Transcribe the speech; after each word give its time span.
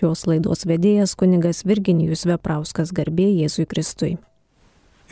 Šios 0.00 0.22
laidos 0.24 0.62
vedėjas 0.64 1.12
kunigas 1.20 1.58
Virginijus 1.68 2.22
Veprauskas 2.24 2.88
garbė 2.96 3.26
Jėzui 3.36 3.68
Kristui. 3.68 4.16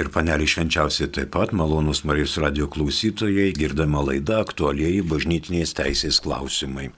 Ir 0.01 0.09
panelį 0.15 0.47
švenčiausiai 0.49 1.11
taip 1.13 1.29
pat 1.35 1.53
malonus 1.53 2.01
Marijos 2.09 2.41
radio 2.41 2.65
klausytojai 2.73 3.53
girdama 3.53 4.01
laidą 4.07 4.41
aktualiai 4.47 5.03
bažnytinės 5.05 5.77
teisės 5.77 6.25
klausimai. 6.25 6.89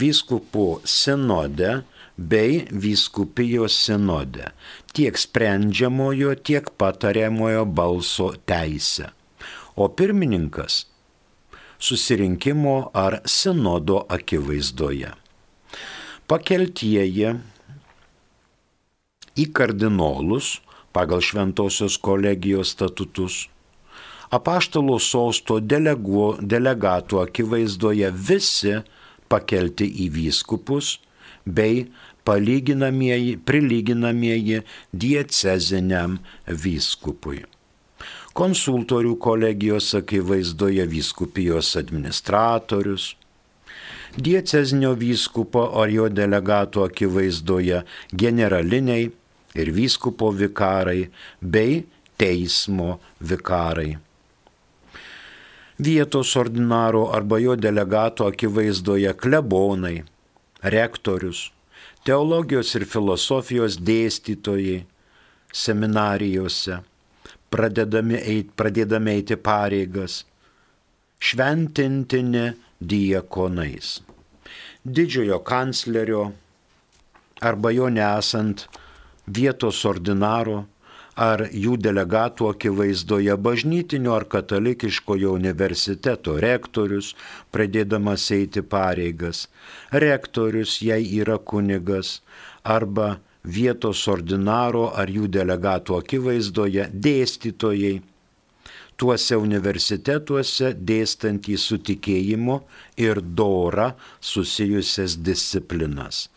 Vyskupų 0.00 0.66
sinode 0.88 1.80
bei 2.16 2.66
vyskupijos 2.70 3.76
sinode 3.86 4.50
tiek 4.94 5.16
sprendžiamojo, 5.18 6.34
tiek 6.44 6.68
patariamojo 6.78 7.64
balso 7.64 8.33
teisę. 8.46 9.10
O 9.77 9.89
pirmininkas 9.89 10.84
susirinkimo 11.80 12.90
ar 12.94 13.20
sinodo 13.24 14.05
akivaizdoje. 14.08 15.14
Pakeltieji 16.28 17.33
į 19.40 19.48
kardinolus 19.56 20.58
pagal 20.92 21.23
Šventojios 21.23 21.96
kolegijos 22.02 22.74
statutus, 22.74 23.46
apaštalo 24.30 24.98
sosto 25.02 25.61
delegu, 25.61 26.34
delegatų 26.40 27.23
akivaizdoje 27.24 28.11
visi 28.14 28.80
pakelti 29.30 29.86
į 30.05 30.11
vyskupus 30.17 30.98
bei 31.46 31.86
palyginamieji, 32.27 33.39
prilyginamieji 33.46 34.62
dieceziniam 34.92 36.18
vyskupui. 36.46 37.45
Konsultorių 38.34 39.17
kolegijos 39.18 39.90
akivaizdoje 39.98 40.84
vyskupijos 40.86 41.74
administratorius, 41.80 43.14
diecezinio 44.17 44.92
vyskupo 44.98 45.64
ar 45.83 45.90
jo 45.90 46.07
delegatų 46.11 46.84
akivaizdoje 46.86 47.83
generaliniai 48.14 49.11
ir 49.55 49.72
vyskupo 49.74 50.30
vikarai 50.30 51.08
bei 51.40 51.83
teismo 52.18 53.00
vikarai. 53.20 53.96
Vietos 55.80 56.36
ordinaro 56.36 57.06
arba 57.16 57.38
jo 57.40 57.56
delegato 57.56 58.27
akivaizdoje 58.28 59.14
klebonai, 59.16 60.02
rektorius, 60.62 61.46
teologijos 62.05 62.74
ir 62.77 62.84
filosofijos 62.84 63.78
dėstytojai 63.80 64.83
seminarijose, 65.52 66.83
pradedami 67.50 68.20
eit, 68.20 68.52
pradėdami 68.60 69.16
eiti 69.16 69.39
pareigas, 69.40 70.24
šventintini 71.20 72.50
diekonais. 72.80 73.98
Didžiojo 74.84 75.40
kanclerio 75.44 76.30
arba 77.40 77.72
jo 77.72 77.89
nesant 77.92 78.66
vietos 79.39 79.85
ordinaro 79.89 80.64
ar 81.20 81.42
jų 81.52 81.77
delegatų 81.85 82.48
akivaizdoje 82.55 83.35
bažnytinio 83.36 84.14
ar 84.17 84.24
katalikiškojo 84.30 85.35
universiteto 85.36 86.36
rektorius, 86.41 87.14
pradėdamas 87.52 88.29
eiti 88.36 88.63
pareigas, 88.63 89.48
rektorius, 89.92 90.79
jei 90.80 91.05
yra 91.20 91.39
kunigas, 91.39 92.20
arba 92.64 93.19
vietos 93.45 94.07
ordinaro 94.08 94.90
ar 94.96 95.11
jų 95.13 95.29
delegatų 95.33 95.98
akivaizdoje 96.01 96.89
dėstytojai, 96.92 98.01
tuose 99.01 99.36
universitetuose 99.40 100.74
dėstantys 100.77 101.63
su 101.70 101.79
tikėjimu 101.80 102.61
ir 103.01 103.20
dora 103.20 103.95
susijusias 104.20 105.17
disciplinas, 105.24 106.29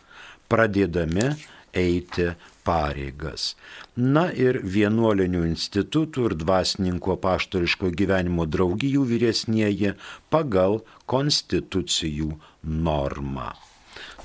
pradėdami 0.48 1.28
eiti 1.76 2.32
pareigas. 2.66 3.54
Na 3.96 4.26
ir 4.32 4.60
vienuolinių 4.76 5.44
institutų 5.50 6.30
ir 6.30 6.34
dvasininkų 6.40 7.18
paštališko 7.24 7.92
gyvenimo 8.00 8.44
draugijų 8.50 9.02
vyresnieji 9.12 9.94
pagal 10.32 10.80
konstitucijų 11.10 12.30
normą. 12.64 13.52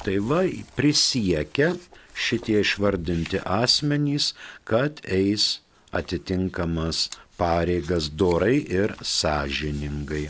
Tai 0.03 0.17
va, 0.31 0.41
prisiekia 0.78 1.73
šitie 2.19 2.59
išvardinti 2.63 3.39
asmenys, 3.45 4.33
kad 4.63 5.01
eis 5.03 5.59
atitinkamas 5.95 7.09
pareigas 7.39 8.09
dorai 8.22 8.57
ir 8.67 8.94
sąžiningai. 9.01 10.29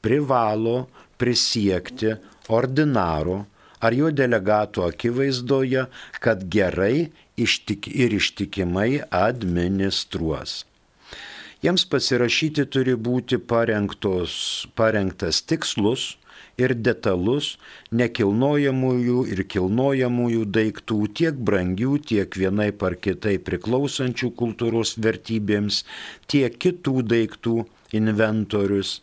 privalo 0.00 0.88
prisiekti 1.20 2.14
ordinaro 2.48 3.44
ar 3.80 3.94
jo 3.96 4.10
delegato 4.12 4.84
akivaizdoje, 4.84 5.86
kad 6.20 6.44
gerai 6.52 7.10
ištik 7.36 7.88
ir 7.88 8.12
ištikimai 8.16 9.00
administruos. 9.10 10.64
Jiems 11.60 11.84
pasirašyti 11.92 12.64
turi 12.72 12.94
būti 12.96 13.36
parengtos, 13.36 14.66
parengtas 14.76 15.42
tikslus, 15.44 16.14
ir 16.60 16.74
detalus 16.86 17.54
nekilnojamųjų 18.00 19.24
ir 19.32 19.42
kilnojamųjų 19.54 20.44
daiktų, 20.56 21.00
tiek 21.20 21.40
brangių, 21.50 21.96
tiek 22.12 22.36
vienai 22.42 22.70
par 22.82 22.96
kitai 23.06 23.38
priklausančių 23.46 24.32
kultūros 24.40 24.96
vertybėms, 25.02 25.84
tiek 26.30 26.56
kitų 26.60 27.02
daiktų 27.14 27.56
inventorius 27.96 28.98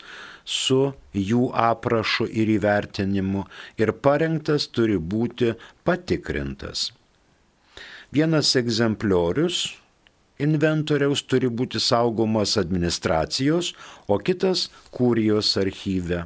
su 0.48 0.94
jų 1.12 1.50
aprašu 1.51 2.30
ir 2.31 2.54
įvertinimu 2.56 3.44
ir 3.81 3.92
parengtas 4.06 4.69
turi 4.71 4.95
būti 4.95 5.56
patikrintas. 5.88 6.92
Vienas 8.15 8.53
egzempliorius 8.56 9.65
inventoriaus 10.39 11.25
turi 11.27 11.50
būti 11.50 11.81
saugomas 11.81 12.56
administracijos, 12.62 13.74
o 14.07 14.18
kitas 14.21 14.68
kūrijos 14.95 15.56
archyve. 15.60 16.24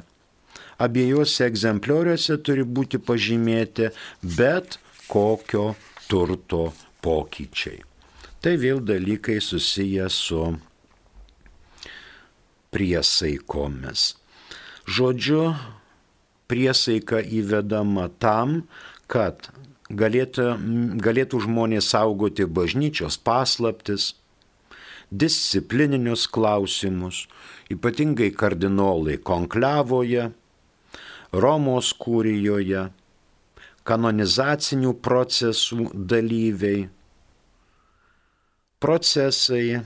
Abiejose 0.82 1.46
egzemplioriuose 1.46 2.38
turi 2.42 2.64
būti 2.66 2.98
pažymėti 2.98 3.90
bet 4.38 4.78
kokio 5.10 5.72
turto 6.08 6.72
pokyčiai. 7.04 7.82
Tai 8.42 8.56
vėl 8.58 8.80
dalykai 8.82 9.38
susiję 9.38 10.08
su 10.10 10.40
priesaikomis. 12.74 14.16
Žodžiu, 14.88 15.52
priesaika 16.50 17.20
įvedama 17.22 18.08
tam, 18.18 18.64
kad 19.06 19.52
galėtų, 19.92 20.48
galėtų 21.04 21.44
žmonės 21.46 21.92
saugoti 21.94 22.48
bažnyčios 22.48 23.20
paslaptis, 23.22 24.14
disciplininius 25.12 26.26
klausimus, 26.32 27.26
ypatingai 27.70 28.32
kardinolai 28.34 29.18
konklevoje, 29.20 30.30
Romos 31.32 31.94
kūrijoje, 31.96 32.90
kanonizacinių 33.88 34.92
procesų 35.02 35.88
dalyviai, 35.94 36.84
procesai, 38.82 39.80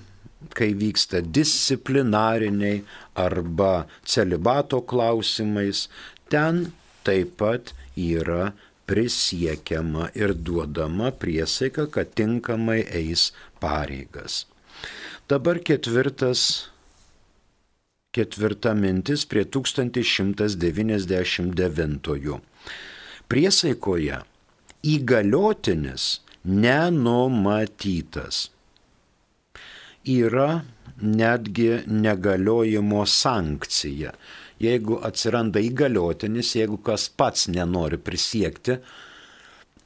kai 0.56 0.70
vyksta 0.74 1.22
disciplinariniai 1.22 2.82
arba 3.14 3.86
celibato 4.04 4.82
klausimais, 4.82 5.86
ten 6.32 6.72
taip 7.06 7.36
pat 7.40 7.72
yra 7.94 8.52
prisiekiama 8.86 10.10
ir 10.14 10.34
duodama 10.34 11.10
priesaika, 11.10 11.86
kad 11.86 12.14
tinkamai 12.18 12.82
eis 12.90 13.30
pareigas. 13.62 14.44
Dabar 15.30 15.58
ketvirtas, 15.58 16.70
ketvirta 18.16 18.72
mintis 18.74 19.26
prie 19.28 19.44
1199. 19.44 22.40
Priesaikoje 23.28 24.20
įgaliotinis 24.86 26.20
nenumatytas. 26.44 28.50
Yra 30.06 30.62
netgi 31.02 31.82
negaliojimo 31.90 33.06
sankcija 33.10 34.12
jeigu 34.62 35.00
atsiranda 35.04 35.60
įgaliotinis, 35.60 36.54
jeigu 36.56 36.78
kas 36.84 37.08
pats 37.12 37.48
nenori 37.52 37.98
prisiekti, 38.00 38.78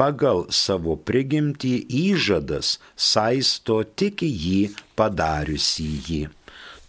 pagal 0.00 0.46
savo 0.54 0.94
prigimtį 1.08 1.72
įžadas 2.00 2.78
saisto 2.96 3.82
tik 4.00 4.22
jį 4.24 4.70
padariusi 4.96 5.88
jį. 6.06 6.20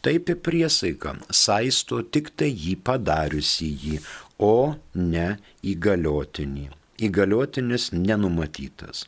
Taip 0.06 0.32
ir 0.34 0.40
priesaika 0.46 1.14
saisto 1.42 2.00
tik 2.16 2.32
tai 2.40 2.50
jį 2.50 2.78
padariusi 2.88 3.70
jį, 3.84 4.00
o 4.42 4.76
ne 4.96 5.38
įgaliotinį. 5.64 6.68
Įgaliotinis 7.02 7.90
nenumatytas. 7.94 9.06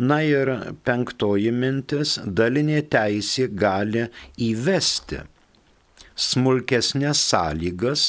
Na 0.00 0.20
ir 0.24 0.48
penktoji 0.84 1.50
mintis- 1.52 2.18
dalinė 2.38 2.82
teisė 2.88 3.48
gali 3.52 4.06
įvesti 4.38 5.20
smulkesnės 6.16 7.20
sąlygas 7.32 8.06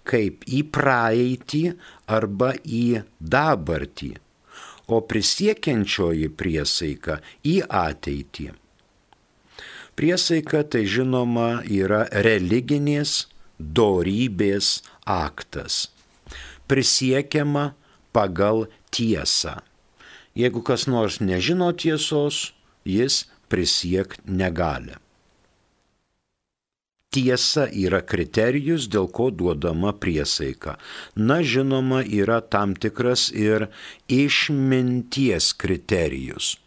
kaip 0.07 0.45
į 0.47 0.61
praeitį 0.75 1.63
arba 2.11 2.53
į 2.63 3.01
dabartį, 3.19 4.13
o 4.91 5.01
prisiekiančioji 5.01 6.29
priesaika 6.29 7.19
į 7.43 7.61
ateitį. 7.65 8.51
Priesaika 9.95 10.65
tai 10.67 10.83
žinoma 10.91 11.63
yra 11.71 12.03
religinės 12.11 13.23
dorybės 13.59 14.81
aktas. 15.05 15.87
Prisiekiama 16.67 17.73
pagal 18.15 18.65
tiesą. 18.91 19.59
Jeigu 20.35 20.63
kas 20.65 20.87
nors 20.91 21.21
nežino 21.21 21.71
tiesos, 21.71 22.51
jis 22.83 23.25
prisiek 23.47 24.17
negali. 24.25 24.97
Tiesa 27.15 27.69
yra 27.71 28.01
kriterijus, 28.03 28.89
dėl 28.91 29.07
ko 29.07 29.29
duodama 29.31 29.93
priesaika. 29.95 30.75
Na, 31.15 31.39
žinoma, 31.39 32.01
yra 32.03 32.41
tam 32.43 32.75
tikras 32.75 33.29
ir 33.31 33.69
išminties 34.11 35.53
kriterijus 35.55 36.57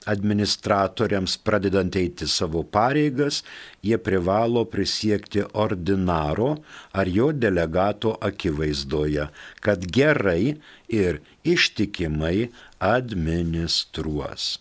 administratoriams 0.04 1.38
pradedant 1.40 1.96
eiti 1.96 2.28
savo 2.28 2.60
pareigas, 2.76 3.40
jie 3.84 3.98
privalo 3.98 4.64
prisiekti 4.68 5.44
ordinaro 5.64 6.50
ar 6.92 7.08
jo 7.08 7.32
delegato 7.32 8.18
akivaizdoje, 8.28 9.28
kad 9.64 9.86
gerai 9.98 10.56
ir 10.92 11.20
ištikimai 11.44 12.48
administruos. 12.84 14.60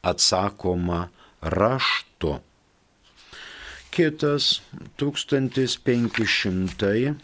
atsakoma 0.06 1.08
raštu. 1.40 2.40
Kitas 3.90 4.60
1532 4.96 7.14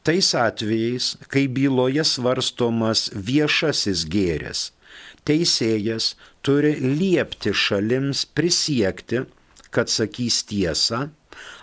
Tais 0.02 0.34
atvejais, 0.34 1.16
kai 1.28 1.48
byloje 1.52 2.04
svarstomas 2.06 3.10
viešasis 3.12 4.04
gėris, 4.08 4.72
teisėjas 5.28 6.16
turi 6.46 6.80
liepti 6.80 7.52
šalims 7.52 8.24
prisiekti, 8.32 9.26
kad 9.74 9.90
sakys 9.92 10.44
tiesą 10.48 11.10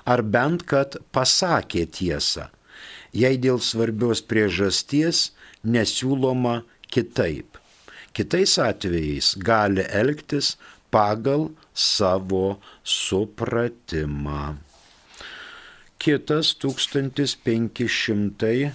ar 0.06 0.22
bent 0.22 0.62
kad 0.70 0.98
pasakė 1.16 1.86
tiesą, 1.98 2.50
jei 3.14 3.38
dėl 3.42 3.60
svarbios 3.60 4.22
priežasties 4.22 5.32
nesiūloma 5.66 6.64
kitaip. 6.94 7.58
Kitais 8.16 8.58
atvejais 8.62 9.36
gali 9.36 9.84
elgtis 10.02 10.58
pagal 10.94 11.50
savo 11.74 12.60
supratimą. 12.84 14.56
Kitas 16.00 16.56
1562. 16.62 18.72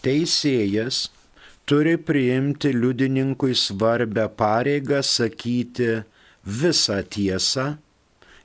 Teisėjas 0.00 0.96
turi 1.70 1.94
priimti 2.02 2.72
liudininkui 2.74 3.54
svarbę 3.54 4.24
pareigą 4.40 4.98
sakyti 5.06 6.02
visą 6.60 6.98
tiesą 7.14 7.66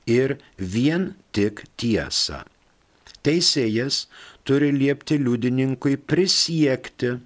ir 0.06 0.36
vien 0.74 1.02
tik 1.34 1.64
tiesą. 1.80 2.38
Teisėjas 3.26 3.94
turi 4.46 4.70
liepti 4.70 5.18
liudininkui 5.18 5.98
prisiekti. 5.98 7.18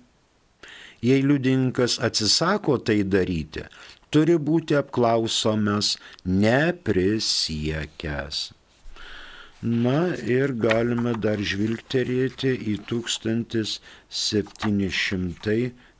Jei 1.05 1.21
liudininkas 1.25 1.99
atsisako 2.07 2.79
tai 2.81 3.05
daryti, 3.05 3.63
turi 4.13 4.37
būti 4.41 4.77
apklausomas 4.81 5.99
neprisiekęs. 6.25 8.37
Na 9.61 10.17
ir 10.17 10.57
galime 10.57 11.13
dar 11.21 11.37
žvilgterėti 11.37 12.57
į 12.73 12.81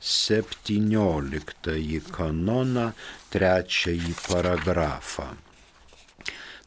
1717 0.01 2.01
kanoną, 2.11 2.91
trečiąjį 3.31 4.13
paragrafą. 4.27 5.25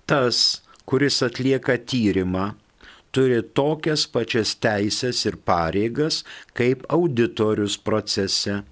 Tas, 0.07 0.63
kuris 0.87 1.23
atlieka 1.27 1.79
tyrimą, 1.79 2.53
turi 3.15 3.43
tokias 3.59 4.07
pačias 4.11 4.55
teisės 4.63 5.25
ir 5.29 5.37
pareigas 5.51 6.23
kaip 6.59 6.87
auditorius 6.97 7.77
procese. 7.79 8.63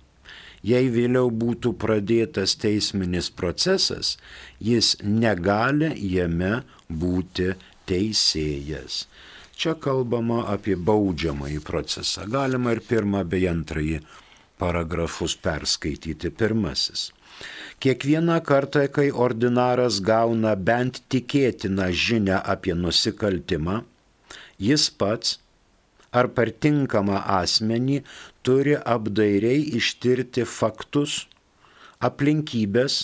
Jei 0.62 0.86
vėliau 0.94 1.30
būtų 1.34 1.72
pradėtas 1.82 2.54
teisminis 2.62 3.32
procesas, 3.34 4.14
jis 4.62 4.94
negali 5.02 5.90
jame 6.06 6.62
būti 6.86 7.48
teisėjas. 7.90 9.06
Čia 9.58 9.74
kalbama 9.74 10.46
apie 10.50 10.76
baudžiamąjį 10.78 11.60
procesą. 11.66 12.28
Galima 12.30 12.76
ir 12.76 12.80
pirmą 12.86 13.24
bei 13.26 13.48
antrąjį 13.50 13.98
paragrafus 14.62 15.34
perskaityti. 15.44 16.30
Pirmasis. 16.38 17.10
Kiekvieną 17.82 18.38
kartą, 18.46 18.86
kai 18.94 19.08
ordinaras 19.24 19.98
gauna 20.10 20.54
bent 20.68 21.02
tikėtiną 21.10 21.88
žinę 22.04 22.36
apie 22.54 22.74
nusikaltimą, 22.78 23.80
jis 24.68 24.84
pats 25.00 25.38
ar 26.12 26.28
per 26.36 26.52
tinkamą 26.64 27.18
asmenį 27.40 28.02
turi 28.46 28.76
apdairiai 28.94 29.64
ištirti 29.80 30.44
faktus, 30.58 31.24
aplinkybės 32.08 33.00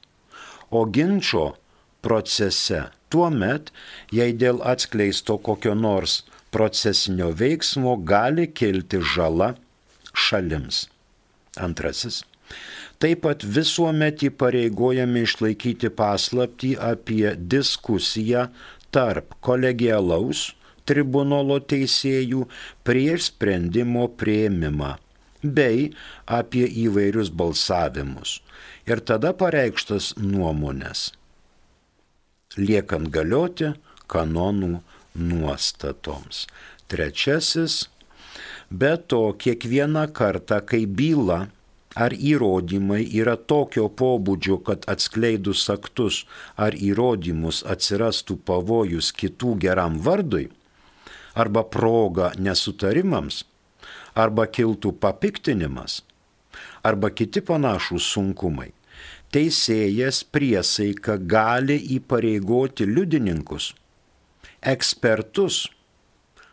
o 0.71 0.85
ginčio 0.87 1.55
procese 2.01 2.85
tuo 3.11 3.29
met, 3.29 3.71
jei 4.11 4.33
dėl 4.33 4.61
atskleisto 4.63 5.37
kokio 5.37 5.75
nors 5.75 6.23
procesinio 6.51 7.31
veiksmo 7.41 7.95
gali 7.97 8.47
kilti 8.53 9.01
žala 9.15 9.53
šalims. 10.13 10.85
Antrasis. 11.59 12.23
Taip 13.01 13.23
pat 13.25 13.43
visuomet 13.43 14.21
įpareigojami 14.27 15.23
išlaikyti 15.25 15.89
paslapti 15.97 16.75
apie 16.77 17.33
diskusiją 17.35 18.49
tarp 18.93 19.33
kolegialaus 19.43 20.51
tribunolo 20.85 21.59
teisėjų 21.73 22.45
prieš 22.87 23.31
sprendimo 23.31 24.07
prieimimą 24.21 24.91
bei 25.41 25.89
apie 26.39 26.67
įvairius 26.85 27.31
balsavimus 27.33 28.39
ir 28.89 29.01
tada 29.05 29.31
pareikštas 29.37 30.13
nuomonės, 30.21 31.11
liekant 32.57 33.09
galioti 33.13 33.71
kanonų 34.11 34.81
nuostatoms. 35.15 36.47
Trečiasis, 36.87 37.87
be 38.69 38.97
to 38.97 39.33
kiekvieną 39.33 40.07
kartą, 40.13 40.61
kai 40.65 40.85
byla 40.85 41.47
ar 41.95 42.13
įrodymai 42.15 43.03
yra 43.19 43.35
tokio 43.35 43.89
pobūdžio, 43.89 44.61
kad 44.63 44.87
atskleidus 44.91 45.67
aktus 45.69 46.23
ar 46.55 46.75
įrodymus 46.75 47.63
atsirastų 47.67 48.37
pavojus 48.47 49.11
kitų 49.11 49.57
geram 49.65 49.99
vardui, 49.99 50.49
arba 51.35 51.63
proga 51.63 52.31
nesutarimams, 52.39 53.43
arba 54.15 54.47
kiltų 54.47 54.93
papiktinimas, 54.99 56.01
arba 56.83 57.11
kiti 57.11 57.43
panašūs 57.43 58.07
sunkumai, 58.15 58.71
teisėjas 59.31 60.23
priesaika 60.23 61.17
gali 61.17 61.77
įpareigoti 61.99 62.87
liudininkus 62.87 63.73
ekspertus, 64.61 65.67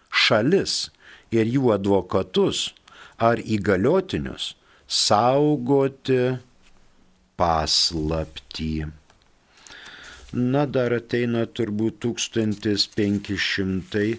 šalis 0.08 0.90
ir 1.34 1.46
jų 1.46 1.72
advokatus 1.74 2.74
ar 3.18 3.38
įgaliotinius 3.42 4.54
saugoti 4.88 6.38
paslaptį. 7.38 8.86
Na, 10.32 10.66
dar 10.68 10.92
ateina 10.92 11.46
turbūt 11.48 12.04
1562. 12.04 14.18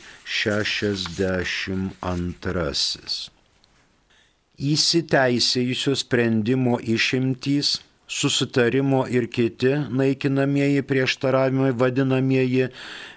Įsiteisėjusio 4.70 5.96
sprendimo 5.96 6.80
išimtys 6.82 7.80
susitarimo 8.10 9.06
ir 9.08 9.30
kiti 9.30 9.76
naikinamieji 9.90 10.82
prieštaravimai, 10.90 11.72
vadinamieji 11.78 12.70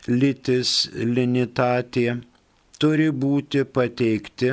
litis 0.09 0.75
linitatė, 0.93 2.19
turi 2.79 3.09
būti 3.25 3.65
pateikti 3.65 4.53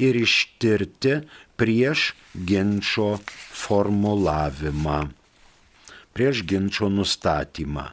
ir 0.00 0.20
ištirti 0.20 1.20
prieš 1.60 2.10
ginčio 2.34 3.08
formulavimą, 3.62 5.00
prieš 6.16 6.44
ginčio 6.48 6.92
nustatymą. 6.92 7.90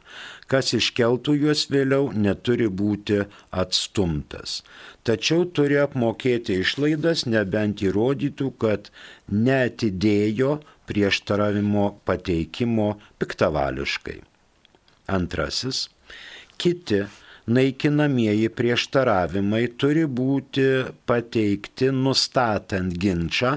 Kas 0.48 0.72
iškeltų 0.72 1.34
juos 1.42 1.66
vėliau, 1.68 2.08
neturi 2.16 2.70
būti 2.72 3.18
atstumtas. 3.52 4.62
Tačiau 5.04 5.44
turi 5.52 5.76
apmokėti 5.82 6.56
išlaidas, 6.62 7.26
nebent 7.28 7.84
įrodytų, 7.84 8.48
kad 8.56 8.88
netidėjo 9.28 10.54
prieštaravimo 10.88 11.86
pateikimo 12.08 12.90
piktavališkai. 13.20 14.18
Antrasis, 15.08 15.86
kiti 16.60 17.04
naikinamieji 17.48 18.50
prieštaravimai 18.52 19.64
turi 19.80 20.04
būti 20.20 20.66
pateikti 21.08 21.88
nustatant 21.94 22.96
ginčą 23.00 23.54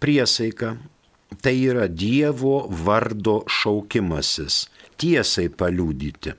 Priesaika 0.01 0.77
tai 1.43 1.57
yra 1.71 1.89
Dievo 1.89 2.57
vardo 2.87 3.43
šaukimasis, 3.49 4.65
tiesai 5.01 5.49
paliūdyti, 5.49 6.35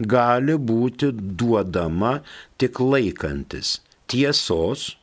gali 0.00 0.56
būti 0.70 1.10
duodama 1.14 2.20
tik 2.60 2.80
laikantis. 2.80 3.78
Tiesos, 4.10 4.96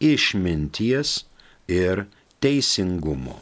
išminties 0.00 1.24
ir 1.68 2.06
teisingumo. 2.40 3.38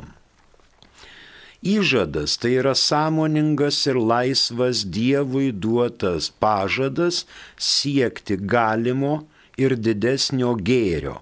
Įžadas 1.63 2.35
tai 2.43 2.57
yra 2.59 2.73
sąmoningas 2.75 3.77
ir 3.87 3.95
laisvas 3.95 4.81
Dievui 4.83 5.53
duotas 5.55 6.27
pažadas 6.43 7.21
siekti 7.55 8.35
galimo 8.35 9.13
ir 9.55 9.77
didesnio 9.79 10.57
gėrio. 10.59 11.21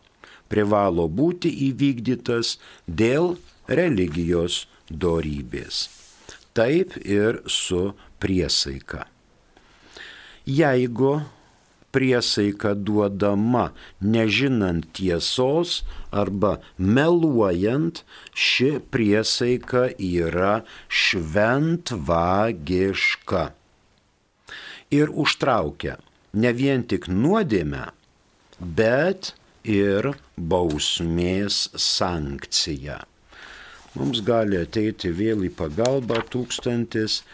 Privalo 0.49 1.05
būti 1.07 1.51
įvykdytas 1.69 2.55
dėl 2.87 3.35
religijos 3.69 4.65
dorybės. 4.89 5.83
Taip 6.57 6.97
ir 7.05 7.43
su 7.45 7.93
priesaika. 8.19 9.05
Jeigu 10.49 11.19
priesaika 11.91 12.73
duodama 12.75 13.71
nežinant 14.01 14.85
tiesos 14.95 15.83
arba 16.11 16.59
meluojant, 16.77 18.03
ši 18.33 18.79
priesaika 18.93 19.89
yra 19.97 20.61
šventvagiška. 20.87 23.51
Ir 24.91 25.09
užtraukia 25.23 25.95
ne 26.33 26.53
vien 26.55 26.83
tik 26.87 27.07
nuodėmę, 27.11 27.91
bet 28.59 29.35
ir 29.67 30.13
bausmės 30.35 31.69
sankciją. 31.75 33.10
Mums 33.91 34.21
gali 34.23 34.55
ateiti 34.55 35.09
vėl 35.11 35.41
į 35.43 35.51
pagalbą 35.59 36.21
1368 36.31 37.27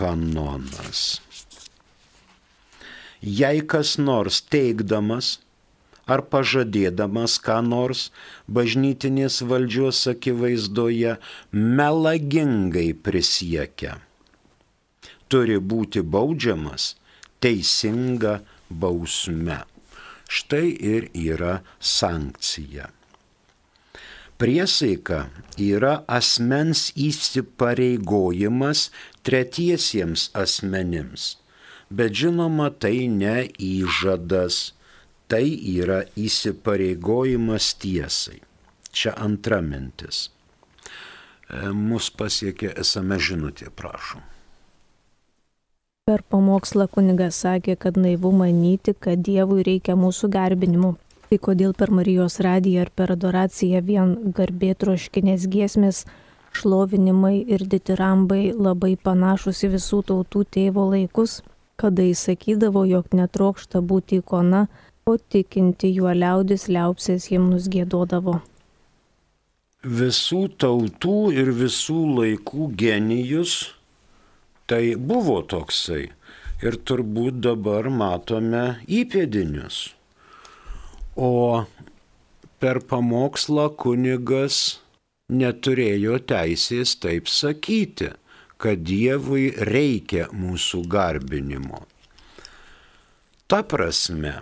kanonas. 0.00 1.20
Jei 3.20 3.60
kas 3.60 4.00
nors 4.00 4.40
teikdamas 4.54 5.44
ar 6.08 6.24
pažadėdamas 6.32 7.36
ką 7.44 7.60
nors 7.66 8.08
bažnytinės 8.58 9.42
valdžios 9.50 10.00
akivaizdoje 10.14 11.12
melagingai 11.52 12.96
prisiekia, 13.08 13.92
turi 15.28 15.58
būti 15.72 16.00
baudžiamas 16.16 16.96
teisinga 17.44 18.34
bausme. 18.70 19.60
Štai 20.30 20.68
ir 20.78 21.08
yra 21.18 21.58
sankcija. 21.82 22.86
Priesaika 24.38 25.24
yra 25.58 25.96
asmens 26.08 26.86
įsipareigojimas 26.94 28.86
tretiesiems 29.26 30.28
asmenims, 30.38 31.34
bet 31.90 32.14
žinoma 32.22 32.70
tai 32.70 33.10
ne 33.10 33.50
įžadas, 33.58 34.70
tai 35.26 35.44
yra 35.74 36.04
įsipareigojimas 36.14 37.74
tiesai. 37.82 38.38
Čia 38.94 39.18
antra 39.26 39.58
mintis. 39.66 40.28
E, 41.50 41.68
mus 41.74 42.08
pasiekė 42.14 42.76
esame 42.80 43.18
žinutė, 43.18 43.68
prašom. 43.74 44.29
Per 46.10 46.24
pamokslą 46.26 46.88
kunigas 46.90 47.36
sakė, 47.44 47.76
kad 47.78 47.98
naivu 48.04 48.32
manyti, 48.34 48.96
kad 49.04 49.20
Dievui 49.26 49.62
reikia 49.68 49.94
mūsų 49.94 50.30
garbinimu. 50.34 50.88
Tai 51.28 51.38
kodėl 51.44 51.74
per 51.78 51.92
Marijos 51.94 52.40
radiją 52.42 52.80
ar 52.82 52.90
per 52.98 53.12
adoraciją 53.14 53.82
vien 53.86 54.16
garbė 54.38 54.72
troškinės 54.82 55.46
giesmės, 55.52 56.02
šlovinimai 56.58 57.36
ir 57.54 57.62
ditirambai 57.76 58.40
labai 58.50 58.96
panašus 58.98 59.62
į 59.68 59.72
visų 59.76 60.02
tautų 60.10 60.44
tėvo 60.58 60.90
laikus, 60.96 61.38
kada 61.78 62.10
jis 62.10 62.26
sakydavo, 62.26 62.82
jog 62.90 63.14
netrokšta 63.14 63.78
būti 63.78 64.18
ikona, 64.24 64.66
o 65.06 65.14
tikinti 65.14 65.94
juo 65.94 66.10
liaudis 66.10 66.66
liaupsės 66.66 67.30
himnus 67.30 67.70
gėdodavo. 67.70 68.40
Visų 69.86 70.48
tautų 70.58 71.20
ir 71.38 71.54
visų 71.62 72.02
laikų 72.18 72.72
genijus 72.82 73.60
Tai 74.70 74.84
buvo 74.94 75.40
toksai. 75.50 76.04
Ir 76.62 76.76
turbūt 76.86 77.40
dabar 77.42 77.88
matome 77.90 78.64
įpėdinius. 78.86 79.78
O 81.18 81.64
per 82.62 82.78
pamokslą 82.92 83.64
kunigas 83.80 84.60
neturėjo 85.32 86.20
teisės 86.30 86.94
taip 87.02 87.26
sakyti, 87.32 88.12
kad 88.60 88.84
Dievui 88.86 89.48
reikia 89.72 90.28
mūsų 90.36 90.84
garbinimo. 90.94 91.82
Ta 93.50 93.64
prasme, 93.66 94.34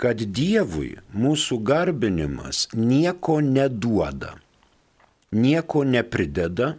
kad 0.00 0.26
Dievui 0.40 0.96
mūsų 1.14 1.62
garbinimas 1.70 2.66
nieko 2.74 3.38
neduoda, 3.44 4.38
nieko 5.30 5.84
neprideda, 5.86 6.74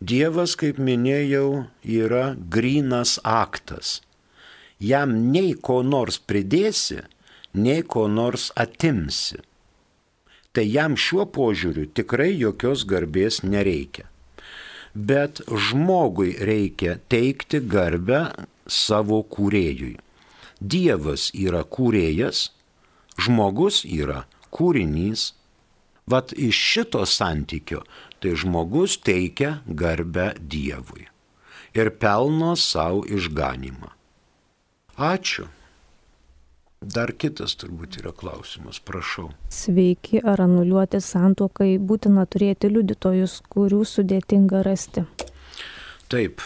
Dievas, 0.00 0.56
kaip 0.58 0.78
minėjau, 0.78 1.66
yra 1.84 2.34
grinas 2.50 3.18
aktas. 3.22 4.00
Jam 4.80 5.30
nei 5.30 5.54
ko 5.54 5.82
nors 5.82 6.18
pridėsi, 6.18 7.04
nei 7.54 7.82
ko 7.82 8.08
nors 8.08 8.50
atimsi. 8.56 9.38
Tai 10.54 10.64
jam 10.66 10.96
šiuo 10.98 11.26
požiūriu 11.30 11.86
tikrai 11.94 12.32
jokios 12.34 12.84
garbės 12.86 13.42
nereikia. 13.42 14.06
Bet 14.94 15.40
žmogui 15.50 16.34
reikia 16.38 16.98
teikti 17.10 17.58
garbę 17.58 18.28
savo 18.66 19.22
kūrėjui. 19.26 19.96
Dievas 20.60 21.30
yra 21.34 21.64
kūrėjas, 21.66 22.50
žmogus 23.18 23.82
yra 23.84 24.24
kūrinys. 24.54 25.32
Vat 26.06 26.34
iš 26.36 26.58
šito 26.70 27.02
santykio 27.08 27.80
tai 28.24 28.32
žmogus 28.40 28.96
teikia 29.04 29.58
garbę 29.68 30.32
Dievui 30.40 31.04
ir 31.76 31.90
pelno 32.00 32.54
savo 32.56 33.04
išganimą. 33.04 33.92
Ačiū. 34.96 35.46
Dar 36.84 37.12
kitas 37.16 37.56
turbūt 37.60 37.96
yra 38.02 38.12
klausimas, 38.12 38.80
prašau. 38.80 39.30
Sveiki, 39.52 40.20
ar 40.20 40.42
anuliuoti 40.44 41.00
santokai 41.00 41.78
būtina 41.80 42.26
turėti 42.28 42.68
liudytojus, 42.68 43.38
kurių 43.52 43.80
sudėtinga 43.88 44.60
rasti? 44.66 45.06
Taip, 46.12 46.44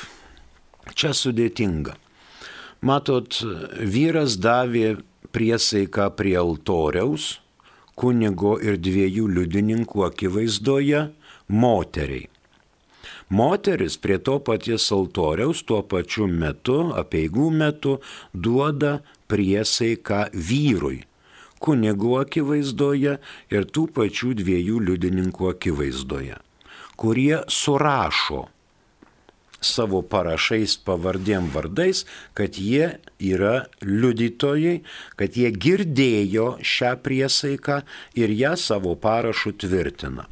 Čia 0.95 1.13
sudėtinga. 1.17 1.97
Matot, 2.81 3.41
vyras 3.79 4.39
davė 4.41 4.99
priesaiką 5.35 6.09
prie 6.17 6.37
altoriaus, 6.41 7.39
kunigo 7.99 8.57
ir 8.63 8.79
dviejų 8.79 9.27
liudininkų 9.35 10.05
akivaizdoje 10.07 11.09
moteriai. 11.49 12.29
Moteris 13.29 13.99
prie 14.01 14.17
to 14.25 14.39
paties 14.41 14.89
altoriaus 14.93 15.61
tuo 15.69 15.83
pačiu 15.85 16.27
metu, 16.33 16.79
apieigų 16.97 17.51
metu, 17.53 17.99
duoda 18.33 18.99
priesaiką 19.29 20.29
vyrui, 20.33 21.03
kunigų 21.61 22.15
akivaizdoje 22.23 23.19
ir 23.53 23.67
tų 23.69 23.89
pačių 23.97 24.33
dviejų 24.39 24.81
liudininkų 24.89 25.51
akivaizdoje, 25.53 26.39
kurie 26.97 27.43
surašo 27.53 28.47
savo 29.61 30.01
parašais 30.07 30.77
pavardėm 30.87 31.51
vardais, 31.55 32.05
kad 32.35 32.57
jie 32.57 32.99
yra 33.19 33.67
liudytojai, 33.83 34.79
kad 35.19 35.37
jie 35.37 35.51
girdėjo 35.51 36.49
šią 36.63 36.95
priesaiką 37.03 37.83
ir 38.19 38.35
ją 38.39 38.55
savo 38.57 38.95
parašų 38.95 39.57
tvirtina. 39.59 40.29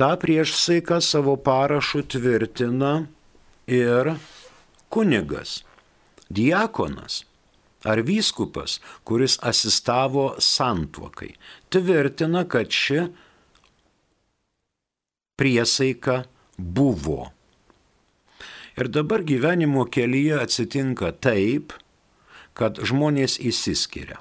Ta 0.00 0.14
priešsaiką 0.18 0.98
savo 1.04 1.36
parašų 1.38 2.02
tvirtina 2.16 2.94
ir 3.70 4.14
kunigas, 4.90 5.62
diakonas 6.30 7.22
ar 7.84 8.00
vyskupas, 8.02 8.80
kuris 9.04 9.36
asistavo 9.44 10.34
santuokai. 10.40 11.34
Tvirtina, 11.70 12.42
kad 12.48 12.72
ši 12.72 13.06
priesaika 15.38 16.24
buvo 16.56 17.34
Ir 18.76 18.88
dabar 18.90 19.22
gyvenimo 19.22 19.84
kelyje 19.86 20.40
atsitinka 20.42 21.12
taip, 21.22 21.76
kad 22.58 22.80
žmonės 22.82 23.36
įsiskiria. 23.38 24.18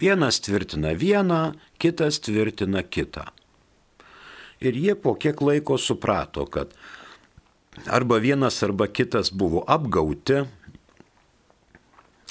Vienas 0.00 0.40
tvirtina 0.42 0.96
vieną, 0.98 1.54
kitas 1.78 2.18
tvirtina 2.26 2.82
kitą. 2.82 3.28
Ir 4.60 4.76
jie 4.76 4.94
po 4.94 5.14
kiek 5.16 5.40
laiko 5.40 5.78
suprato, 5.80 6.44
kad 6.44 6.74
arba 7.88 8.18
vienas 8.20 8.62
arba 8.62 8.86
kitas 8.86 9.30
buvo 9.32 9.62
apgauti, 9.64 10.42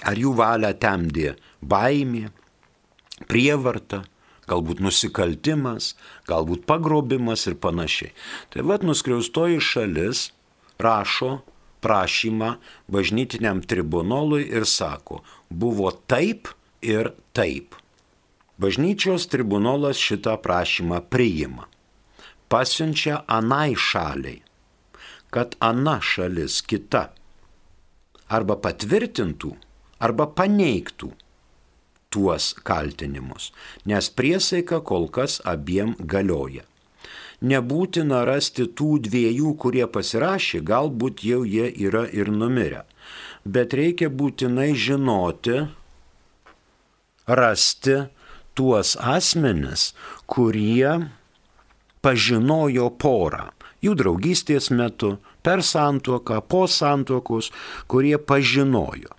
ar 0.05 0.19
jų 0.19 0.35
valią 0.37 0.69
temdė 0.77 1.33
baimė, 1.65 2.29
prievarta, 3.25 4.03
galbūt 4.49 4.81
nusikaltimas, 4.85 5.95
galbūt 6.29 6.65
pagrobimas 6.69 7.47
ir 7.49 7.57
panašiai. 7.61 8.13
Tai 8.53 8.65
vad 8.69 8.85
nuskriaustoji 8.85 9.57
šalis 9.61 10.29
rašo 10.81 11.39
prašymą 11.81 12.55
bažnytiniam 12.91 13.61
tribunolui 13.65 14.45
ir 14.45 14.67
sako, 14.69 15.23
buvo 15.49 15.91
taip 15.91 16.51
ir 16.81 17.13
taip. 17.33 17.75
Bažnyčios 18.59 19.29
tribunolas 19.31 19.97
šitą 19.97 20.35
prašymą 20.43 21.01
priima. 21.09 21.68
Pasiunčia 22.49 23.23
anai 23.29 23.75
šaliai, 23.77 24.41
kad 25.29 25.53
ana 25.61 25.99
šalis 26.01 26.61
kita 26.65 27.09
arba 28.29 28.57
patvirtintų, 28.57 29.53
arba 30.01 30.25
paneigtų 30.25 31.11
tuos 32.09 32.55
kaltinimus, 32.65 33.51
nes 33.85 34.09
priesaika 34.09 34.81
kol 34.81 35.07
kas 35.13 35.37
abiem 35.45 35.93
galioja 35.99 36.65
nebūtina 37.41 38.23
rasti 38.27 38.67
tų 38.67 38.99
dviejų, 39.07 39.53
kurie 39.59 39.85
pasirašė, 39.87 40.61
galbūt 40.65 41.23
jau 41.23 41.43
jie 41.47 41.69
yra 41.71 42.05
ir 42.11 42.31
numirę. 42.31 42.83
Bet 43.45 43.73
reikia 43.73 44.09
būtinai 44.11 44.73
žinoti, 44.75 45.63
rasti 47.27 47.97
tuos 48.57 48.95
asmenis, 48.99 49.93
kurie 50.27 51.09
pažinojo 52.05 52.89
porą 53.01 53.49
jų 53.83 53.95
draugystės 53.99 54.69
metu, 54.75 55.17
per 55.43 55.63
santuoką, 55.63 56.41
po 56.51 56.65
santuokos, 56.67 57.51
kurie 57.91 58.17
pažinojo. 58.19 59.15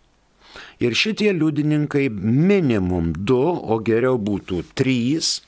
Ir 0.81 0.97
šitie 0.97 1.33
liudininkai 1.37 2.09
minimum 2.11 3.13
du, 3.15 3.41
o 3.41 3.79
geriau 3.85 4.19
būtų 4.21 4.63
trys, 4.77 5.41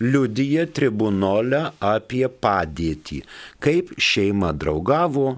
liudyja 0.00 0.64
tribunolę 0.72 1.70
apie 1.84 2.24
padėtį, 2.28 3.20
kaip 3.60 3.92
šeima 4.00 4.54
draugavo, 4.56 5.36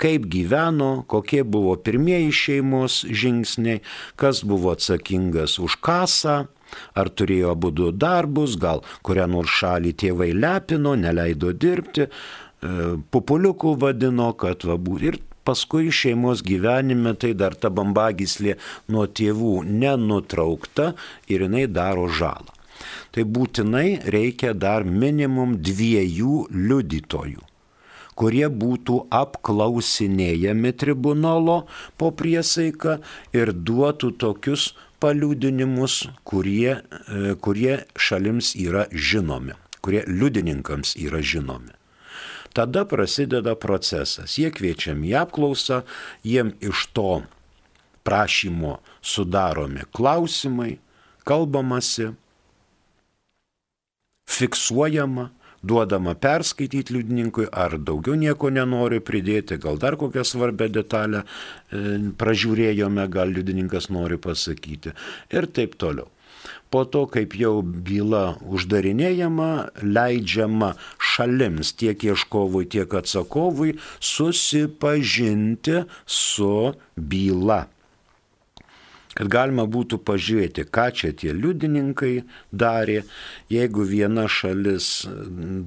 kaip 0.00 0.26
gyveno, 0.28 1.06
kokie 1.08 1.42
buvo 1.48 1.76
pirmieji 1.80 2.32
šeimos 2.34 3.00
žingsniai, 3.08 3.80
kas 4.20 4.42
buvo 4.44 4.74
atsakingas 4.76 5.56
už 5.62 5.78
kasą, 5.80 6.44
ar 6.94 7.10
turėjo 7.10 7.52
abu 7.54 7.70
du 7.74 7.90
darbus, 7.92 8.56
gal 8.60 8.82
kurią 9.06 9.28
nors 9.36 9.52
šalį 9.60 9.94
tėvai 10.04 10.32
lepino, 10.36 10.94
neleido 10.98 11.52
dirbti, 11.52 12.08
e, 12.08 12.10
pupuliukų 13.10 13.76
vadino, 13.84 14.32
kad 14.38 14.66
va 14.68 14.78
būtų. 14.78 15.12
Ir 15.12 15.20
paskui 15.44 15.92
šeimos 15.92 16.42
gyvenime 16.46 17.14
tai 17.20 17.34
dar 17.36 17.54
ta 17.54 17.70
bambagislė 17.70 18.56
nuo 18.88 19.06
tėvų 19.06 19.56
nenutraukta 19.68 20.92
ir 21.28 21.46
jinai 21.46 21.66
daro 21.68 22.08
žalą 22.08 22.54
tai 23.14 23.24
būtinai 23.36 23.88
reikia 24.14 24.52
dar 24.66 24.84
minimum 24.84 25.58
dviejų 25.62 26.46
liudytojų 26.50 27.44
kurie 28.18 28.46
būtų 28.62 29.00
apklausinėjami 29.20 30.72
tribunolo 30.78 31.56
po 31.98 32.10
priesaiką 32.14 32.98
ir 33.36 33.52
duotų 33.52 34.14
tokius 34.22 34.72
paliudinimus, 35.04 36.06
kurie, 36.24 36.80
e, 36.80 37.34
kurie 37.44 37.82
šalims 38.00 38.54
yra 38.56 38.86
žinomi, 38.88 39.52
kurie 39.84 40.00
liudininkams 40.08 40.94
yra 40.96 41.20
žinomi. 41.20 41.74
Tada 42.56 42.86
prasideda 42.88 43.52
procesas. 43.58 44.38
Jie 44.38 44.48
kviečiami 44.54 45.10
į 45.10 45.16
apklausą, 45.24 45.82
jiem 46.24 46.54
iš 46.64 46.86
to 46.96 47.24
prašymo 48.06 48.78
sudaromi 49.04 49.84
klausimai, 49.92 50.78
kalbamasi, 51.28 52.12
fiksuojama, 54.30 55.28
duodama 55.66 56.14
perskaityti 56.14 56.94
liudininkui, 56.96 57.48
ar 57.52 57.78
daugiau 57.78 58.16
nieko 58.18 58.50
nenori 58.52 59.00
pridėti, 59.04 59.58
gal 59.62 59.78
dar 59.80 59.98
kokią 60.00 60.24
svarbę 60.26 60.68
detalę 60.72 61.24
e, 61.24 61.84
pražiūrėjome, 62.20 63.06
gal 63.12 63.32
liudininkas 63.34 63.90
nori 63.92 64.20
pasakyti 64.20 64.94
ir 65.32 65.48
taip 65.50 65.78
toliau. 65.80 66.10
Po 66.70 66.82
to, 66.84 67.04
kaip 67.06 67.36
jau 67.38 67.62
byla 67.62 68.34
uždarinėjama, 68.50 69.50
leidžiama 69.80 70.72
šalims 70.98 71.70
tiek 71.78 72.02
ieškovui, 72.02 72.66
tiek 72.66 72.96
atsakovui 72.98 73.76
susipažinti 74.02 75.84
su 76.04 76.74
byla 76.96 77.62
kad 79.14 79.30
galima 79.30 79.66
būtų 79.70 80.00
pažiūrėti, 80.06 80.66
ką 80.74 80.88
čia 80.96 81.12
tie 81.16 81.32
liudininkai 81.34 82.24
darė. 82.52 83.02
Jeigu 83.52 83.86
viena 83.88 84.26
šalis 84.30 85.06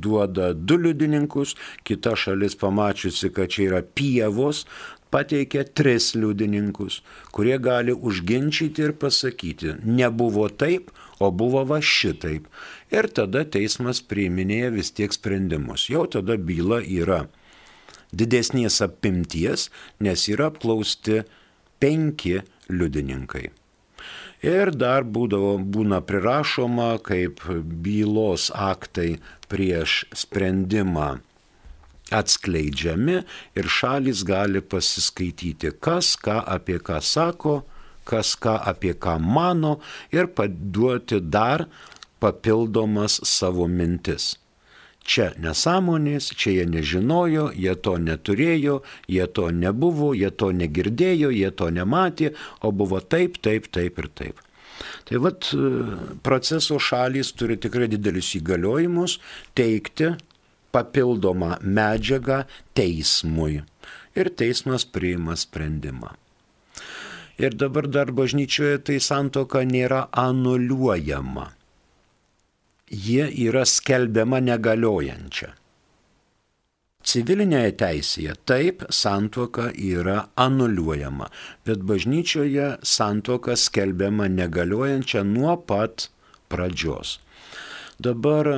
duoda 0.04 0.54
du 0.54 0.78
liudininkus, 0.82 1.56
kita 1.88 2.16
šalis 2.20 2.58
pamačiusi, 2.60 3.32
kad 3.34 3.54
čia 3.54 3.70
yra 3.70 3.82
pievos, 3.82 4.66
pateikia 5.14 5.64
tris 5.64 6.12
liudininkus, 6.16 7.02
kurie 7.32 7.58
gali 7.64 7.96
užginčyti 7.96 8.90
ir 8.90 8.96
pasakyti, 9.00 9.78
nebuvo 9.84 10.50
taip, 10.50 10.92
o 11.20 11.32
buvo 11.32 11.64
va 11.66 11.80
šitaip. 11.82 12.46
Ir 12.94 13.08
tada 13.10 13.42
teismas 13.48 14.04
priiminėja 14.06 14.70
vis 14.76 14.92
tiek 14.94 15.14
sprendimus. 15.16 15.88
Jau 15.90 16.06
tada 16.12 16.38
byla 16.38 16.84
yra 16.84 17.24
didesnės 18.14 18.82
apimties, 18.86 19.68
nes 20.00 20.28
yra 20.30 20.52
apklausti 20.52 21.24
penki 21.82 22.38
liudininkai. 22.38 22.57
Ir 24.46 24.70
dar 24.76 25.04
būdavo, 25.04 25.56
būna 25.58 26.02
prirašoma 26.06 26.98
kaip 27.06 27.42
bylos 27.86 28.52
aktai 28.54 29.18
prieš 29.50 30.04
sprendimą 30.14 31.18
atskleidžiami 32.12 33.18
ir 33.58 33.68
šalis 33.68 34.24
gali 34.28 34.62
pasiskaityti, 34.62 35.74
kas 35.80 36.16
ką 36.24 36.40
apie 36.56 36.80
ką 36.80 37.02
sako, 37.04 37.62
kas 38.08 38.36
ką 38.40 38.58
apie 38.72 38.94
ką 38.94 39.18
mano 39.20 39.78
ir 40.16 40.30
paduoti 40.32 41.20
dar 41.20 41.68
papildomas 42.20 43.20
savo 43.28 43.68
mintis. 43.68 44.38
Čia 45.08 45.30
nesąmonės, 45.40 46.34
čia 46.36 46.52
jie 46.58 46.66
nežinojo, 46.68 47.46
jie 47.56 47.76
to 47.80 47.96
neturėjo, 48.04 48.82
jie 49.08 49.28
to 49.32 49.48
nebuvo, 49.56 50.12
jie 50.18 50.32
to 50.36 50.52
negirdėjo, 50.52 51.32
jie 51.32 51.52
to 51.56 51.70
nematė, 51.72 52.34
o 52.60 52.74
buvo 52.76 53.00
taip, 53.00 53.40
taip, 53.40 53.72
taip 53.72 54.04
ir 54.04 54.10
taip. 54.20 54.44
Tai 55.08 55.22
vad 55.24 55.48
proceso 56.28 56.76
šalys 56.78 57.32
turi 57.40 57.56
tikrai 57.58 57.88
didelius 57.90 58.36
įgaliojimus 58.38 59.16
teikti 59.58 60.12
papildomą 60.76 61.56
medžiagą 61.64 62.44
teismui. 62.78 63.64
ir 64.18 64.30
teismas 64.34 64.86
priima 64.86 65.36
sprendimą. 65.38 66.16
Ir 67.38 67.54
dabar 67.54 67.86
dar 67.86 68.10
bažnyčioje 68.18 68.80
tai 68.90 68.98
santoka 68.98 69.62
nėra 69.62 70.08
anuliuojama. 70.10 71.52
Jie 72.88 73.28
yra 73.48 73.66
skelbiama 73.68 74.40
negaliojančia. 74.44 75.52
Civilinėje 77.08 77.72
teisėje 77.80 78.34
taip 78.50 78.82
santuoka 78.92 79.70
yra 79.72 80.26
anuliuojama, 80.36 81.30
bet 81.68 81.84
bažnyčioje 81.88 82.74
santuoka 82.84 83.56
skelbiama 83.56 84.28
negaliojančia 84.28 85.24
nuo 85.24 85.56
pat 85.70 86.10
pradžios. 86.52 87.20
Dabar 88.04 88.50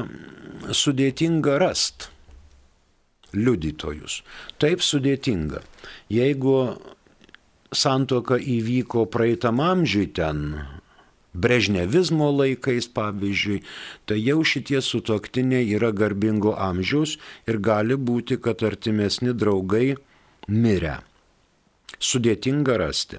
sudėtinga 0.73 1.59
rast 1.61 2.09
liudytojus. 3.33 4.21
Taip 4.61 4.81
sudėtinga. 4.81 5.61
Jeigu 6.09 6.55
santoka 7.69 8.39
įvyko 8.41 9.05
praeitam 9.13 9.61
amžiui 9.61 10.09
ten, 10.17 10.45
brežnevizmo 11.43 12.29
laikais 12.35 12.89
pavyzdžiui, 12.95 13.61
tai 14.05 14.19
jau 14.21 14.39
šitie 14.43 14.81
sutoktiniai 14.85 15.69
yra 15.77 15.91
garbingo 15.95 16.55
amžiaus 16.69 17.17
ir 17.49 17.59
gali 17.63 17.97
būti, 17.97 18.39
kad 18.43 18.63
artimesni 18.67 19.33
draugai 19.33 19.95
mirę. 20.47 20.99
Sudėtinga 21.99 22.77
rasti. 22.79 23.17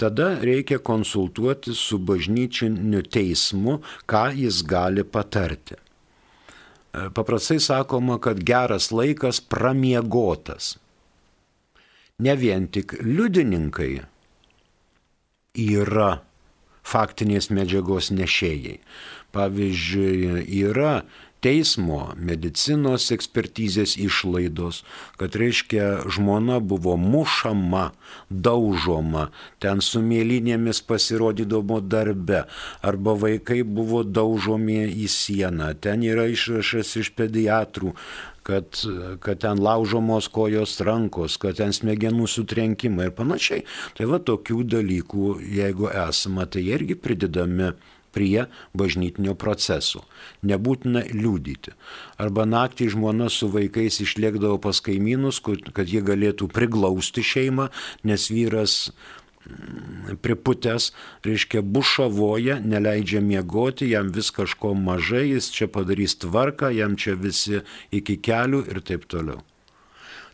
Tada 0.00 0.34
reikia 0.44 0.80
konsultuoti 0.84 1.72
su 1.76 1.98
bažnyčiniu 1.98 3.00
teismu, 3.06 3.78
ką 4.10 4.24
jis 4.36 4.60
gali 4.68 5.04
patarti. 5.04 5.78
Paprastai 6.90 7.60
sakoma, 7.62 8.18
kad 8.18 8.42
geras 8.44 8.90
laikas 8.90 9.40
pramiegotas 9.40 10.74
ne 12.20 12.34
vien 12.36 12.66
tik 12.68 12.96
liudininkai 13.00 13.92
yra 15.54 16.10
faktinės 16.82 17.50
medžiagos 17.54 18.10
nešėjai. 18.14 18.78
Pavyzdžiui, 19.34 20.46
yra 20.60 21.02
teismo 21.44 22.00
medicinos 22.20 23.08
ekspertizės 23.14 23.96
išlaidos, 24.00 24.82
kad 25.20 25.36
reiškia 25.40 26.10
žmona 26.12 26.58
buvo 26.60 26.96
mušama, 27.00 27.90
daužoma, 28.28 29.28
ten 29.62 29.80
su 29.84 30.02
mėlynėmis 30.04 30.82
pasirodydavo 30.88 31.80
darbe, 31.80 32.44
arba 32.84 33.16
vaikai 33.24 33.62
buvo 33.64 34.02
daužomi 34.04 34.82
į 34.90 35.08
sieną, 35.16 35.72
ten 35.80 36.04
yra 36.04 36.28
išrašas 36.32 36.96
iš 37.00 37.12
pediatrų, 37.16 37.94
kad, 38.50 38.82
kad 39.22 39.42
ten 39.44 39.62
laužomos 39.62 40.28
kojos 40.32 40.78
rankos, 40.86 41.38
kad 41.40 41.60
ten 41.60 41.74
smegenų 41.76 42.26
sutrenkimai 42.30 43.08
ir 43.08 43.14
panašiai. 43.16 43.64
Tai 43.98 44.10
va 44.10 44.18
tokių 44.18 44.64
dalykų, 44.74 45.30
jeigu 45.60 45.90
esama, 46.08 46.48
tai 46.50 46.66
irgi 46.74 46.98
pridedami 46.98 47.72
prie 48.10 48.46
bažnytinio 48.74 49.36
proceso. 49.38 50.02
Nebūtina 50.46 51.04
liūdyti. 51.14 51.74
Arba 52.20 52.46
naktį 52.48 52.90
žmona 52.96 53.30
su 53.30 53.48
vaikais 53.52 54.00
išlėkdavo 54.04 54.58
pas 54.62 54.82
kaimynus, 54.82 55.40
kad 55.44 55.86
jie 55.86 56.02
galėtų 56.02 56.50
priglausti 56.50 57.24
šeimą, 57.26 57.70
nes 58.02 58.26
vyras 58.32 58.90
priputęs, 60.22 60.90
reiškia, 61.24 61.62
bušavoja, 61.62 62.58
neleidžia 62.60 63.22
miegoti, 63.24 63.90
jam 63.94 64.12
vis 64.14 64.30
kažko 64.36 64.74
mažai, 64.76 65.30
jis 65.30 65.50
čia 65.54 65.70
padarys 65.72 66.18
tvarką, 66.20 66.70
jam 66.76 66.96
čia 67.00 67.16
visi 67.16 67.62
iki 67.90 68.18
kelių 68.20 68.66
ir 68.70 68.82
taip 68.84 69.08
toliau. 69.10 69.40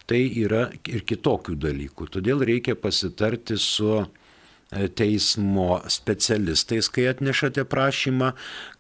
Tai 0.07 0.21
yra 0.23 0.69
ir 0.87 1.03
kitokių 1.03 1.57
dalykų. 1.59 2.07
Todėl 2.15 2.45
reikia 2.47 2.77
pasitarti 2.79 3.59
su 3.59 4.05
E, 4.67 4.89
teismo 4.89 5.79
specialistais, 5.87 6.89
kai 6.91 7.05
atnešate 7.13 7.63
prašymą, 7.71 8.33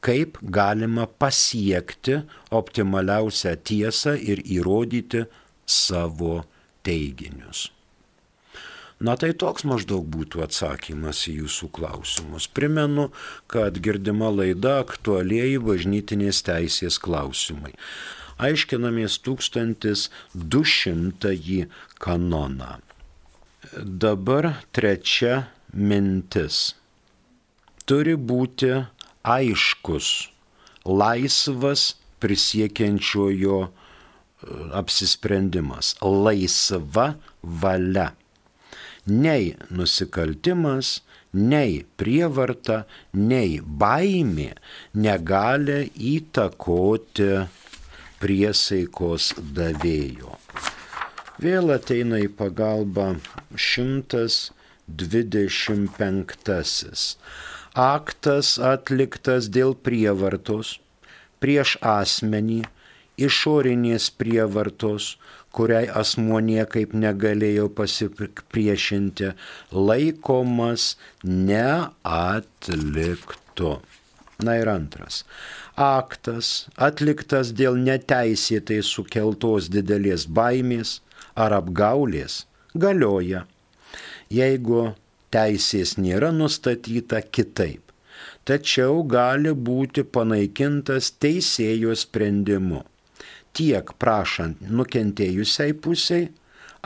kaip 0.02 0.40
galima 0.42 1.06
pasiekti 1.06 2.24
optimaliausią 2.50 3.54
tiesą 3.70 4.16
ir 4.18 4.42
įrodyti 4.42 5.22
savo 5.62 6.40
teiginius. 6.82 7.68
Na 8.96 9.12
tai 9.20 9.36
toks 9.36 9.60
maždaug 9.68 10.06
būtų 10.08 10.40
atsakymas 10.46 11.26
į 11.28 11.42
jūsų 11.42 11.68
klausimus. 11.76 12.48
Primenu, 12.48 13.12
kad 13.52 13.76
girdima 13.84 14.32
laida 14.32 14.80
aktualiai 14.80 15.60
bažnytinės 15.60 16.40
teisės 16.46 16.96
klausimai. 17.04 17.76
Aiškinamės 18.40 19.20
1200 19.24 21.68
kanoną. 22.00 22.80
Dabar 23.76 24.64
trečia 24.72 25.52
mintis. 25.76 26.72
Turi 27.84 28.16
būti 28.16 28.86
aiškus, 29.26 30.30
laisvas 30.88 31.96
prisiekiančiojo 32.22 33.66
e, 33.66 33.70
apsisprendimas, 34.80 35.96
laisva 36.00 37.14
valia. 37.42 38.14
Nei 39.06 39.54
nusikaltimas, 39.70 41.02
nei 41.32 41.84
prievarta, 42.00 42.84
nei 43.14 43.60
baimė 43.62 44.54
negali 44.94 45.92
įtakoti 45.94 47.30
priesaikos 48.18 49.34
davėjo. 49.58 50.34
Vėl 51.38 51.70
ateina 51.74 52.18
į 52.24 52.30
pagalbą 52.38 53.10
šimtas 53.54 54.50
25. 54.88 57.18
Aktas 57.76 58.56
atliktas 58.72 59.50
dėl 59.52 59.76
prievartos 59.76 60.78
prieš 61.42 61.76
asmenį, 61.84 62.62
išorinės 63.20 64.08
prievartos, 64.20 65.16
kuriai 65.56 65.86
asmuo 66.00 66.38
niekaip 66.48 66.90
negalėjo 67.04 67.66
pasipriešinti, 67.78 69.28
laikomas 69.72 70.82
neatliktu. 71.24 72.90
Na 74.46 74.52
ir 74.60 74.68
antras. 74.68 75.14
Aktas 75.80 76.46
atliktas 76.88 77.46
dėl 77.56 77.74
neteisėtai 77.80 78.80
sukeltos 78.84 79.62
didelės 79.72 80.22
baimės 80.38 80.90
ar 81.34 81.50
apgaulės 81.56 82.34
galioja 82.76 83.40
jeigu 84.32 84.82
teisės 85.34 85.96
nėra 85.98 86.32
nustatyta 86.34 87.22
kitaip. 87.22 87.82
Tačiau 88.46 89.02
gali 89.10 89.52
būti 89.68 90.04
panaikintas 90.16 91.10
teisėjo 91.22 91.96
sprendimu 91.98 92.84
tiek 93.56 93.86
prašant 94.02 94.56
nukentėjusiai 94.68 95.72
pusiai 95.84 96.24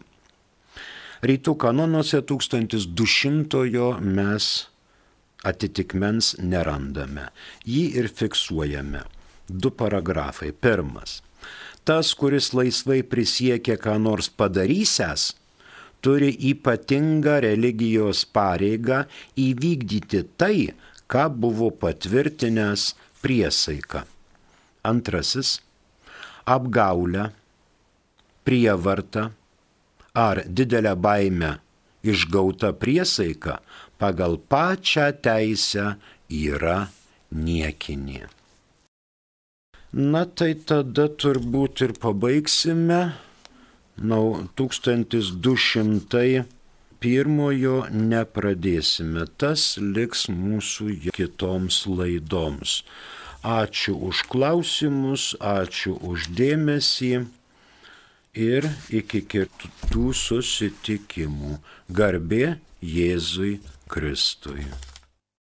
Rytų 1.19 1.55
kanonuose 1.59 2.21
1200 2.23 3.87
mes 3.99 4.45
atitikmens 5.43 6.37
nerandame. 6.39 7.27
Jį 7.67 7.85
ir 7.99 8.07
fiksuojame. 8.07 9.03
Du 9.49 9.71
paragrafai. 9.71 10.53
Pirmas. 10.53 11.19
Tas, 11.83 12.13
kuris 12.13 12.53
laisvai 12.53 13.01
prisiekia, 13.03 13.75
ką 13.81 13.97
nors 13.99 14.29
padarysęs, 14.29 15.33
turi 16.01 16.31
ypatingą 16.51 17.39
religijos 17.45 18.25
pareigą 18.25 19.03
įvykdyti 19.37 20.23
tai, 20.39 20.71
ką 21.11 21.25
buvo 21.41 21.71
patvirtinęs 21.81 22.93
priesaika. 23.21 24.05
Antrasis- 24.83 25.59
apgaulę, 26.55 27.29
prievartą 28.43 29.29
ar 30.13 30.43
didelę 30.47 30.95
baimę 30.95 31.51
išgauta 32.03 32.73
priesaika 32.73 33.59
pagal 33.99 34.37
pačią 34.51 35.07
teisę 35.21 35.85
yra 36.29 36.87
niekinė. 37.31 38.27
Na 39.93 40.23
tai 40.25 40.53
tada 40.69 41.07
turbūt 41.09 41.81
ir 41.85 41.93
pabaigsime. 41.97 42.99
1200 43.99 46.45
pirmojo 46.99 47.85
nepradėsime, 47.91 49.25
tas 49.39 49.77
liks 49.79 50.27
mūsų 50.31 51.11
kitoms 51.15 51.85
laidoms. 51.87 52.83
Ačiū 53.39 53.95
už 54.09 54.25
klausimus, 54.31 55.31
ačiū 55.39 55.95
už 56.03 56.27
dėmesį 56.35 57.13
ir 58.35 58.67
iki 58.91 59.23
kitų 59.23 60.11
susitikimų. 60.25 61.55
Garbė 61.87 62.59
Jėzui 62.83 63.59
Kristui. 63.87 64.67